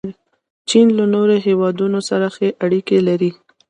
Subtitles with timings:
[0.69, 3.31] چین له نورو هیوادونو سره ښې اړیکې لري.